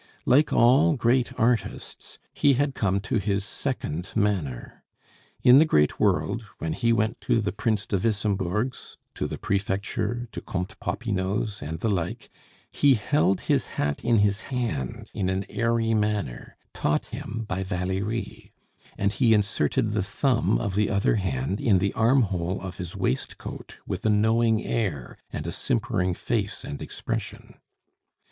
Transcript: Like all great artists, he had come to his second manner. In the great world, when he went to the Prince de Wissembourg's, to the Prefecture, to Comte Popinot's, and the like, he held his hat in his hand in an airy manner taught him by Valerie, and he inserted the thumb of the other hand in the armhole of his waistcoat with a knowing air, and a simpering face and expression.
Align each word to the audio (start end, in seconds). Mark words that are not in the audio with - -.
Like 0.25 0.51
all 0.51 0.95
great 0.95 1.31
artists, 1.39 2.17
he 2.33 2.53
had 2.55 2.73
come 2.73 2.99
to 3.01 3.19
his 3.19 3.45
second 3.45 4.11
manner. 4.15 4.83
In 5.43 5.59
the 5.59 5.63
great 5.65 5.99
world, 5.99 6.41
when 6.57 6.73
he 6.73 6.91
went 6.91 7.21
to 7.21 7.39
the 7.39 7.51
Prince 7.51 7.85
de 7.85 7.99
Wissembourg's, 7.99 8.97
to 9.13 9.27
the 9.27 9.37
Prefecture, 9.37 10.27
to 10.31 10.41
Comte 10.41 10.79
Popinot's, 10.79 11.61
and 11.61 11.81
the 11.81 11.87
like, 11.91 12.31
he 12.71 12.95
held 12.95 13.41
his 13.41 13.67
hat 13.77 14.03
in 14.03 14.17
his 14.17 14.41
hand 14.45 15.11
in 15.13 15.29
an 15.29 15.45
airy 15.51 15.93
manner 15.93 16.57
taught 16.73 17.05
him 17.13 17.45
by 17.47 17.61
Valerie, 17.61 18.51
and 18.97 19.11
he 19.13 19.35
inserted 19.35 19.91
the 19.91 20.01
thumb 20.01 20.57
of 20.57 20.73
the 20.73 20.89
other 20.89 21.17
hand 21.17 21.61
in 21.61 21.77
the 21.77 21.93
armhole 21.93 22.59
of 22.61 22.77
his 22.77 22.95
waistcoat 22.95 23.77
with 23.85 24.03
a 24.03 24.09
knowing 24.09 24.65
air, 24.65 25.19
and 25.31 25.45
a 25.45 25.51
simpering 25.51 26.15
face 26.15 26.63
and 26.65 26.81
expression. 26.81 27.53